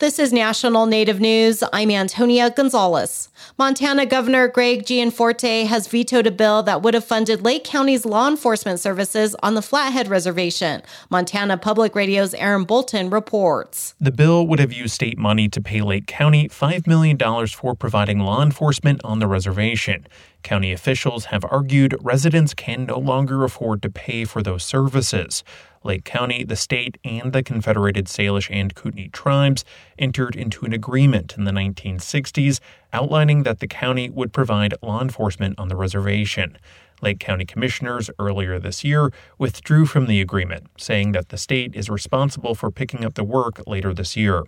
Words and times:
This 0.00 0.20
is 0.20 0.32
National 0.32 0.86
Native 0.86 1.18
News. 1.18 1.64
I'm 1.72 1.90
Antonia 1.90 2.50
Gonzalez. 2.50 3.30
Montana 3.58 4.06
Governor 4.06 4.46
Greg 4.46 4.86
Gianforte 4.86 5.64
has 5.66 5.88
vetoed 5.88 6.24
a 6.24 6.30
bill 6.30 6.62
that 6.62 6.82
would 6.82 6.94
have 6.94 7.04
funded 7.04 7.42
Lake 7.42 7.64
County's 7.64 8.06
law 8.06 8.28
enforcement 8.28 8.78
services 8.78 9.34
on 9.42 9.54
the 9.54 9.60
Flathead 9.60 10.06
Reservation. 10.06 10.82
Montana 11.10 11.58
Public 11.58 11.96
Radio's 11.96 12.32
Aaron 12.34 12.62
Bolton 12.62 13.10
reports. 13.10 13.96
The 14.00 14.12
bill 14.12 14.46
would 14.46 14.60
have 14.60 14.72
used 14.72 14.94
state 14.94 15.18
money 15.18 15.48
to 15.48 15.60
pay 15.60 15.80
Lake 15.80 16.06
County 16.06 16.48
$5 16.48 16.86
million 16.86 17.18
for 17.48 17.74
providing 17.74 18.20
law 18.20 18.40
enforcement 18.40 19.00
on 19.02 19.18
the 19.18 19.26
reservation. 19.26 20.06
County 20.42 20.72
officials 20.72 21.26
have 21.26 21.44
argued 21.50 21.96
residents 22.00 22.54
can 22.54 22.86
no 22.86 22.98
longer 22.98 23.44
afford 23.44 23.82
to 23.82 23.90
pay 23.90 24.24
for 24.24 24.42
those 24.42 24.64
services. 24.64 25.42
Lake 25.84 26.04
County, 26.04 26.44
the 26.44 26.56
state, 26.56 26.98
and 27.04 27.32
the 27.32 27.42
Confederated 27.42 28.06
Salish 28.06 28.48
and 28.50 28.74
Kootenai 28.74 29.08
tribes 29.12 29.64
entered 29.98 30.36
into 30.36 30.64
an 30.64 30.72
agreement 30.72 31.36
in 31.36 31.44
the 31.44 31.52
1960s 31.52 32.60
outlining 32.92 33.42
that 33.42 33.60
the 33.60 33.66
county 33.66 34.08
would 34.10 34.32
provide 34.32 34.74
law 34.82 35.00
enforcement 35.00 35.58
on 35.58 35.68
the 35.68 35.76
reservation. 35.76 36.56
Lake 37.00 37.20
County 37.20 37.44
commissioners 37.44 38.10
earlier 38.18 38.58
this 38.58 38.82
year 38.82 39.12
withdrew 39.38 39.86
from 39.86 40.06
the 40.06 40.20
agreement, 40.20 40.66
saying 40.76 41.12
that 41.12 41.28
the 41.28 41.38
state 41.38 41.74
is 41.74 41.88
responsible 41.88 42.54
for 42.54 42.70
picking 42.70 43.04
up 43.04 43.14
the 43.14 43.24
work 43.24 43.62
later 43.66 43.94
this 43.94 44.16
year. 44.16 44.44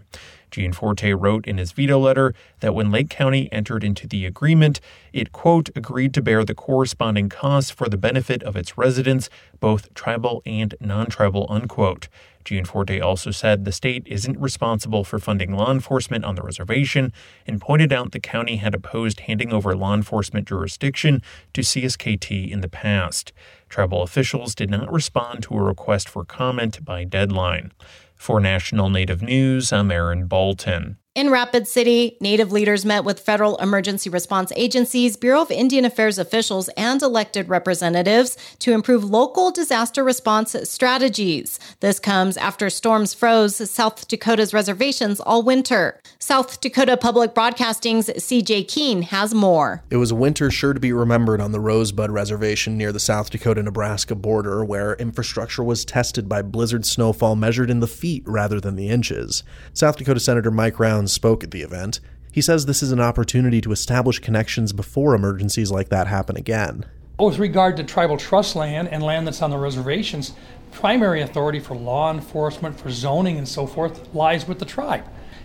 Gianforte 0.51 1.15
wrote 1.15 1.47
in 1.47 1.59
his 1.59 1.73
veto 1.73 1.99
letter 1.99 2.35
that 2.61 2.75
when 2.75 2.91
Lake 2.91 3.11
County 3.11 3.51
entered 3.53 3.85
into 3.85 4.07
the 4.07 4.27
agreement, 4.27 4.81
it, 5.13 5.33
quote, 5.33 5.71
agreed 5.77 6.15
to 6.15 6.23
bear 6.23 6.45
the 6.45 6.55
corresponding 6.55 7.29
costs 7.29 7.71
for 7.71 7.89
the 7.89 7.97
benefit 7.97 8.43
of 8.43 8.57
its 8.57 8.77
residents, 8.77 9.31
both 9.61 9.93
tribal 9.95 10.43
and 10.45 10.75
non 10.81 11.07
tribal, 11.07 11.47
unquote. 11.49 12.09
Gianforte 12.45 13.01
also 13.01 13.31
said 13.31 13.65
the 13.65 13.73
state 13.73 14.03
isn't 14.07 14.39
responsible 14.39 15.05
for 15.05 15.19
funding 15.19 15.55
law 15.55 15.71
enforcement 15.71 16.25
on 16.25 16.35
the 16.35 16.43
reservation 16.43 17.13
and 17.47 17.61
pointed 17.61 17.93
out 17.93 18.13
the 18.13 18.21
county 18.21 18.57
had 18.57 18.75
opposed 18.75 19.21
handing 19.21 19.53
over 19.53 19.77
law 19.77 19.95
enforcement 19.95 20.49
jurisdiction 20.49 21.23
to 21.53 21.61
CSKT 21.61 22.51
in 22.51 22.61
the 22.61 22.69
past. 22.69 23.33
Tribal 23.69 24.03
officials 24.03 24.55
did 24.55 24.71
not 24.71 24.91
respond 24.91 25.43
to 25.45 25.55
a 25.55 25.63
request 25.63 26.09
for 26.09 26.25
comment 26.25 26.85
by 26.85 27.05
deadline. 27.05 27.73
For 28.21 28.39
National 28.39 28.91
Native 28.91 29.23
News, 29.23 29.73
I'm 29.73 29.91
Aaron 29.91 30.27
Bolton. 30.27 31.00
In 31.21 31.29
Rapid 31.29 31.69
City, 31.69 32.17
Native 32.19 32.51
leaders 32.51 32.87
met 32.87 33.05
with 33.05 33.21
federal 33.21 33.59
emergency 33.59 34.09
response 34.09 34.55
agencies, 34.57 35.19
Bureau 35.19 35.43
of 35.43 35.51
Indian 35.51 35.85
Affairs 35.85 36.19
officials, 36.19 36.71
and 36.79 37.03
elected 37.03 37.51
representatives 37.51 38.39
to 38.61 38.73
improve 38.73 39.05
local 39.05 39.51
disaster 39.51 40.03
response 40.03 40.57
strategies. 40.65 41.59
This 41.81 42.01
comes 42.01 42.39
after 42.39 42.71
storms 42.71 43.13
froze 43.13 43.71
South 43.71 44.09
Dakota's 44.09 44.55
reservations 44.55 45.21
all 45.21 45.43
winter. 45.43 46.01
South 46.19 46.59
Dakota 46.63 46.97
Public 46.97 47.35
Broadcasting's 47.35 48.07
CJ 48.09 48.67
Keene 48.69 49.03
has 49.03 49.35
more. 49.35 49.83
It 49.91 49.97
was 49.97 50.11
a 50.11 50.15
winter 50.15 50.51
sure 50.51 50.73
to 50.73 50.81
be 50.81 50.95
remembered 50.95 51.43
on 51.43 51.53
the 51.53 51.61
Rosebud 51.61 52.11
Reservation 52.11 52.79
near 52.79 52.93
the 52.93 52.99
South 52.99 53.29
Dakota 53.29 53.63
Nebraska 53.63 54.15
border, 54.15 54.65
where 54.65 54.95
infrastructure 54.95 55.63
was 55.63 55.85
tested 55.85 56.31
by 56.31 56.41
blizzard 56.41 56.87
snowfall 56.87 57.37
measured 57.37 57.69
in 57.69 57.81
the 57.81 57.87
feet 57.87 58.23
rather 58.25 58.59
than 58.59 58.77
the 58.77 58.89
inches. 58.89 59.43
South 59.75 59.99
Dakota 59.99 60.19
Senator 60.21 60.51
Mike 60.51 60.81
Rounds 60.81 61.10
spoke 61.11 61.45
at 61.45 61.51
the 61.51 61.63
event. 61.63 62.01
He 62.33 62.41
says 62.41 62.67
this 62.67 62.83
is 62.83 62.93
an 62.93 63.01
opportunity 63.01 63.61
to 63.61 63.73
establish 63.73 64.19
connections 64.19 64.73
before 64.73 65.15
emergencies 65.15 65.71
like 65.71 65.89
that 65.89 66.07
happen 66.07 66.37
again. 66.37 66.87
With 67.19 67.39
regard 67.39 67.77
to 67.77 67.85
tribal 67.85 68.17
trust 68.17 68.57
land 68.57 68.89
and 68.89 69.03
land 69.03 69.27
that's 69.27 69.43
on 69.43 69.51
the 69.51 69.59
reservations, 69.59 70.33
primary 70.71 71.21
authority 71.21 71.59
for 71.59 71.75
law 71.75 72.11
enforcement, 72.11 72.79
for 72.79 72.91
zoning, 72.91 73.37
and 73.37 73.49
so 73.49 73.67
forth 73.67 74.15
lies 74.15 74.47
with 74.47 74.59
the 74.59 74.65
tribe. 74.65 75.05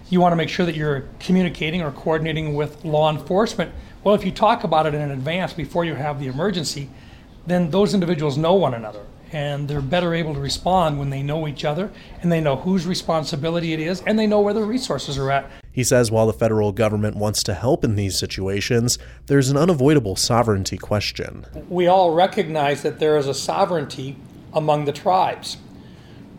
You 0.09 0.21
want 0.21 0.31
to 0.31 0.37
make 0.37 0.49
sure 0.49 0.65
that 0.65 0.75
you're 0.75 1.07
communicating 1.19 1.81
or 1.81 1.91
coordinating 1.91 2.53
with 2.53 2.85
law 2.85 3.11
enforcement. 3.11 3.71
Well, 4.03 4.13
if 4.13 4.23
you 4.23 4.31
talk 4.31 4.63
about 4.63 4.85
it 4.85 4.93
in 4.93 5.09
advance 5.09 5.53
before 5.53 5.83
you 5.83 5.95
have 5.95 6.19
the 6.19 6.27
emergency, 6.27 6.89
then 7.47 7.71
those 7.71 7.93
individuals 7.93 8.37
know 8.37 8.53
one 8.53 8.75
another 8.75 9.01
and 9.31 9.67
they're 9.67 9.81
better 9.81 10.13
able 10.13 10.33
to 10.33 10.39
respond 10.39 10.99
when 10.99 11.09
they 11.09 11.23
know 11.23 11.47
each 11.47 11.65
other 11.65 11.91
and 12.21 12.31
they 12.31 12.41
know 12.41 12.55
whose 12.55 12.85
responsibility 12.85 13.73
it 13.73 13.79
is 13.79 14.01
and 14.05 14.17
they 14.17 14.27
know 14.27 14.41
where 14.41 14.53
the 14.53 14.63
resources 14.63 15.17
are 15.17 15.31
at. 15.31 15.49
He 15.71 15.83
says 15.83 16.11
while 16.11 16.27
the 16.27 16.33
federal 16.33 16.71
government 16.71 17.17
wants 17.17 17.43
to 17.43 17.53
help 17.53 17.83
in 17.83 17.95
these 17.95 18.17
situations, 18.17 18.97
there's 19.25 19.49
an 19.49 19.57
unavoidable 19.57 20.15
sovereignty 20.15 20.77
question. 20.77 21.45
We 21.69 21.87
all 21.87 22.13
recognize 22.13 22.81
that 22.83 22.99
there 22.99 23.17
is 23.17 23.27
a 23.27 23.33
sovereignty 23.33 24.17
among 24.53 24.85
the 24.85 24.93
tribes, 24.93 25.57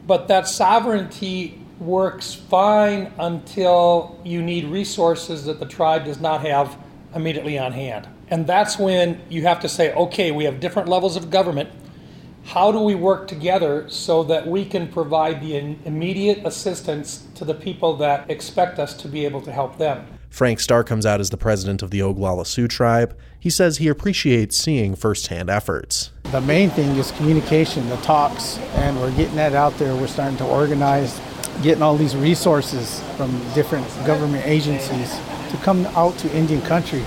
but 0.07 0.29
that 0.29 0.49
sovereignty 0.49 1.61
works 1.79 2.35
fine 2.35 3.13
until 3.19 4.19
you 4.25 4.41
need 4.41 4.65
resources 4.65 5.45
that 5.45 5.61
the 5.61 5.67
tribe 5.67 6.07
does 6.07 6.21
not 6.21 6.41
have 6.41 6.79
immediately 7.15 7.59
on 7.59 7.73
hand. 7.73 8.09
And 8.29 8.47
that's 8.47 8.79
when 8.79 9.21
you 9.29 9.43
have 9.43 9.61
to 9.61 9.69
say, 9.69 9.93
okay, 9.93 10.31
we 10.31 10.45
have 10.45 10.59
different 10.59 10.89
levels 10.89 11.17
of 11.17 11.31
government 11.31 11.71
how 12.47 12.71
do 12.71 12.79
we 12.79 12.95
work 12.95 13.27
together 13.27 13.89
so 13.89 14.23
that 14.23 14.47
we 14.47 14.65
can 14.65 14.87
provide 14.87 15.43
the 15.43 15.57
immediate 15.85 16.47
assistance 16.47 17.27
to 17.35 17.45
the 17.45 17.55
people 17.55 17.97
that 17.97 18.31
expect 18.31 18.79
us 18.79 18.95
to 18.95 19.09
be 19.09 19.25
able 19.25 19.41
to 19.41 19.51
help 19.51 19.79
them? 19.79 20.07
Frank 20.31 20.61
Star 20.61 20.85
Comes 20.85 21.05
Out 21.05 21.21
as 21.21 21.31
the 21.31 21.37
president 21.37 21.83
of 21.83 21.91
the 21.91 22.01
Oglala 22.01 22.47
Sioux 22.47 22.69
tribe. 22.69 23.17
He 23.41 23.51
says 23.51 23.79
he 23.79 23.89
appreciates 23.89 24.57
seeing 24.57 24.95
firsthand 24.95 25.51
efforts. 25.51 26.13
The 26.31 26.41
main 26.41 26.71
thing 26.71 26.97
is 26.97 27.11
communication, 27.13 27.89
the 27.89 27.97
talks, 27.97 28.59
and 28.75 29.01
we're 29.01 29.15
getting 29.17 29.37
that 29.37 29.55
out 29.55 29.77
there. 29.79 29.97
We're 29.97 30.07
starting 30.07 30.37
to 30.39 30.47
organize, 30.47 31.21
getting 31.63 31.83
all 31.83 31.97
these 31.97 32.15
resources 32.15 33.03
from 33.17 33.33
different 33.55 33.87
government 34.07 34.47
agencies 34.47 35.19
to 35.51 35.57
come 35.63 35.85
out 35.87 36.17
to 36.19 36.37
Indian 36.37 36.63
country, 36.63 37.05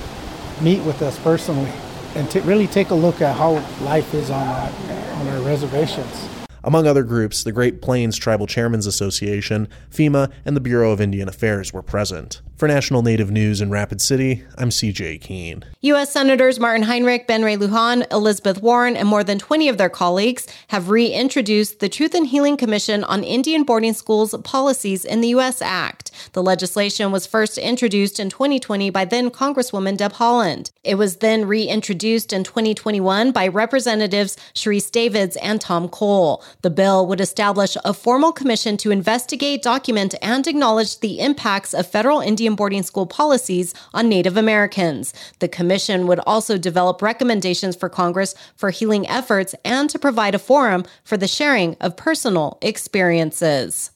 meet 0.61 0.83
with 0.83 1.01
us 1.01 1.17
personally, 1.19 1.71
and 2.15 2.29
to 2.31 2.41
really 2.41 2.67
take 2.67 2.89
a 2.89 2.95
look 2.95 3.21
at 3.21 3.35
how 3.35 3.53
life 3.83 4.13
is 4.13 4.29
on 4.29 4.47
our, 4.47 4.71
on 5.15 5.27
our 5.27 5.41
reservations. 5.41 6.27
Among 6.63 6.87
other 6.87 7.03
groups, 7.03 7.43
the 7.43 7.51
Great 7.51 7.81
Plains 7.81 8.17
Tribal 8.17 8.45
Chairmen's 8.45 8.85
Association, 8.85 9.67
FEMA, 9.89 10.31
and 10.43 10.55
the 10.55 10.61
Bureau 10.61 10.91
of 10.91 10.99
Indian 10.99 11.29
Affairs 11.29 11.71
were 11.71 11.81
present. 11.81 12.41
For 12.59 12.67
National 12.67 13.01
Native 13.01 13.31
News 13.31 13.61
in 13.61 13.71
Rapid 13.71 14.01
City, 14.01 14.43
I'm 14.57 14.69
CJ 14.69 15.21
Keene. 15.21 15.63
U.S. 15.79 16.11
Senators 16.11 16.59
Martin 16.59 16.83
Heinrich, 16.83 17.25
Ben 17.25 17.41
Ray 17.41 17.55
Lujan, 17.55 18.05
Elizabeth 18.11 18.61
Warren, 18.61 18.97
and 18.97 19.07
more 19.07 19.23
than 19.23 19.39
20 19.39 19.69
of 19.69 19.77
their 19.77 19.87
colleagues 19.87 20.45
have 20.67 20.89
reintroduced 20.89 21.79
the 21.79 21.87
Truth 21.87 22.13
and 22.13 22.27
Healing 22.27 22.57
Commission 22.57 23.05
on 23.05 23.23
Indian 23.23 23.63
Boarding 23.63 23.93
Schools 23.93 24.35
Policies 24.43 25.05
in 25.05 25.21
the 25.21 25.29
U.S. 25.29 25.61
Act. 25.61 26.11
The 26.33 26.43
legislation 26.43 27.13
was 27.13 27.25
first 27.25 27.57
introduced 27.57 28.19
in 28.19 28.29
2020 28.29 28.89
by 28.89 29.05
then 29.05 29.29
Congresswoman 29.29 29.95
Deb 29.95 30.11
Haaland. 30.11 30.71
It 30.83 30.95
was 30.95 31.17
then 31.17 31.45
reintroduced 31.45 32.33
in 32.33 32.43
2021 32.43 33.31
by 33.31 33.47
Representatives 33.47 34.35
Sharice 34.53 34.91
Davids 34.91 35.37
and 35.37 35.61
Tom 35.61 35.87
Cole. 35.87 36.43
The 36.61 36.69
bill 36.69 37.07
would 37.07 37.21
establish 37.21 37.77
a 37.85 37.93
formal 37.93 38.33
commission 38.33 38.75
to 38.77 38.91
investigate, 38.91 39.61
document, 39.61 40.13
and 40.21 40.45
acknowledge 40.45 40.99
the 40.99 41.21
impacts 41.21 41.73
of 41.73 41.87
federal 41.87 42.19
Indian 42.19 42.48
Boarding 42.55 42.83
school 42.83 43.05
policies 43.05 43.73
on 43.93 44.09
Native 44.09 44.37
Americans. 44.37 45.13
The 45.39 45.47
commission 45.47 46.07
would 46.07 46.19
also 46.27 46.57
develop 46.57 47.01
recommendations 47.01 47.75
for 47.75 47.89
Congress 47.89 48.35
for 48.55 48.69
healing 48.69 49.07
efforts 49.07 49.55
and 49.63 49.89
to 49.89 49.99
provide 49.99 50.35
a 50.35 50.39
forum 50.39 50.85
for 51.03 51.17
the 51.17 51.27
sharing 51.27 51.75
of 51.81 51.97
personal 51.97 52.57
experiences. 52.61 53.91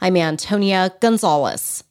I'm 0.00 0.16
Antonia 0.16 0.94
Gonzalez. 1.00 1.84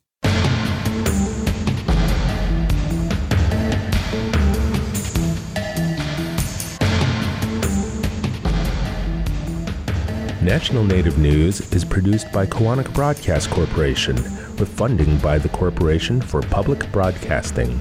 National 10.42 10.84
Native 10.84 11.20
News 11.20 11.72
is 11.72 11.86
produced 11.86 12.32
by 12.32 12.48
Koahnic 12.48 12.92
Broadcast 12.96 13.52
Corporation 13.52 14.18
with 14.62 14.70
funding 14.70 15.18
by 15.18 15.38
the 15.40 15.50
Corporation 15.50 16.22
for 16.22 16.40
Public 16.44 16.90
Broadcasting. 16.92 17.80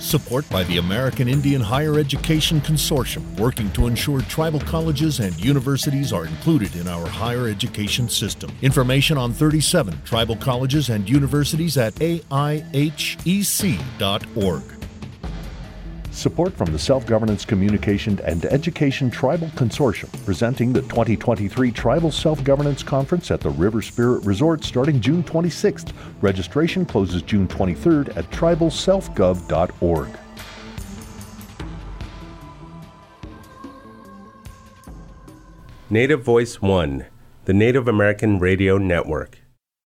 Support 0.00 0.50
by 0.50 0.64
the 0.64 0.78
American 0.78 1.28
Indian 1.28 1.60
Higher 1.60 1.96
Education 1.96 2.60
Consortium, 2.60 3.38
working 3.38 3.70
to 3.70 3.86
ensure 3.86 4.20
tribal 4.22 4.58
colleges 4.58 5.20
and 5.20 5.32
universities 5.42 6.12
are 6.12 6.26
included 6.26 6.74
in 6.74 6.88
our 6.88 7.06
higher 7.06 7.46
education 7.46 8.08
system. 8.08 8.50
Information 8.62 9.16
on 9.16 9.32
37 9.32 10.02
tribal 10.04 10.34
colleges 10.34 10.88
and 10.88 11.08
universities 11.08 11.78
at 11.78 11.94
aihec.org. 11.94 12.32
Support 16.12 16.52
from 16.52 16.70
the 16.72 16.78
Self 16.78 17.06
Governance 17.06 17.44
Communication 17.46 18.20
and 18.24 18.44
Education 18.44 19.10
Tribal 19.10 19.48
Consortium, 19.48 20.10
presenting 20.26 20.72
the 20.72 20.82
2023 20.82 21.72
Tribal 21.72 22.10
Self 22.10 22.44
Governance 22.44 22.82
Conference 22.82 23.30
at 23.30 23.40
the 23.40 23.48
River 23.50 23.80
Spirit 23.80 24.22
Resort 24.24 24.62
starting 24.62 25.00
June 25.00 25.24
26th. 25.24 25.92
Registration 26.20 26.84
closes 26.84 27.22
June 27.22 27.48
23rd 27.48 28.14
at 28.16 28.30
tribalselfgov.org. 28.30 30.08
Native 35.88 36.22
Voice 36.22 36.60
One, 36.60 37.06
the 37.46 37.54
Native 37.54 37.88
American 37.88 38.38
Radio 38.38 38.76
Network. 38.76 39.41